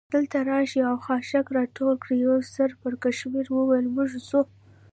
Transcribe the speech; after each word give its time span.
دلته 0.13 0.37
راشئ 0.49 0.81
او 0.91 0.95
خاشاک 1.05 1.47
را 1.55 1.63
ټول 1.75 1.93
کړئ، 2.03 2.15
یوه 2.25 2.39
سر 2.53 2.69
پړکمشر 2.81 3.45
وویل: 3.53 3.85
موږ 3.95 4.09
ځو. 4.27 4.41